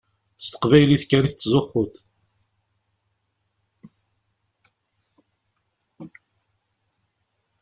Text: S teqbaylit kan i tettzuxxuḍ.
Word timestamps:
S 0.43 0.45
teqbaylit 0.47 1.03
kan 1.09 1.27
i 1.27 1.29
tettzuxxuḍ. 1.31 1.93